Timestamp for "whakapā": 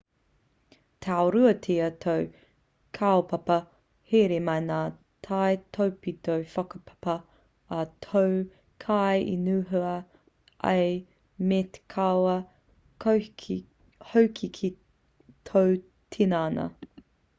6.53-7.13